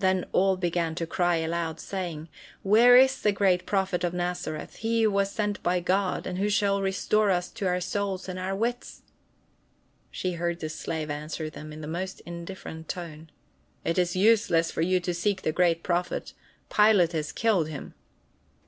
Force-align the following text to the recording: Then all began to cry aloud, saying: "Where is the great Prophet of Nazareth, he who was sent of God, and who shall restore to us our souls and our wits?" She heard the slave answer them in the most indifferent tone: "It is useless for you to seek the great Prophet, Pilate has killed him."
Then 0.00 0.24
all 0.32 0.56
began 0.56 0.96
to 0.96 1.06
cry 1.06 1.36
aloud, 1.36 1.78
saying: 1.78 2.28
"Where 2.64 2.96
is 2.96 3.20
the 3.22 3.30
great 3.30 3.64
Prophet 3.64 4.02
of 4.02 4.12
Nazareth, 4.12 4.74
he 4.78 5.02
who 5.04 5.12
was 5.12 5.30
sent 5.30 5.60
of 5.64 5.84
God, 5.84 6.26
and 6.26 6.38
who 6.38 6.48
shall 6.48 6.82
restore 6.82 7.28
to 7.28 7.34
us 7.36 7.62
our 7.62 7.80
souls 7.80 8.28
and 8.28 8.40
our 8.40 8.56
wits?" 8.56 9.02
She 10.10 10.32
heard 10.32 10.58
the 10.58 10.68
slave 10.68 11.10
answer 11.10 11.48
them 11.48 11.72
in 11.72 11.80
the 11.80 11.86
most 11.86 12.18
indifferent 12.26 12.88
tone: 12.88 13.30
"It 13.84 13.98
is 13.98 14.16
useless 14.16 14.72
for 14.72 14.82
you 14.82 14.98
to 14.98 15.14
seek 15.14 15.42
the 15.42 15.52
great 15.52 15.84
Prophet, 15.84 16.32
Pilate 16.68 17.12
has 17.12 17.30
killed 17.30 17.68
him." 17.68 17.94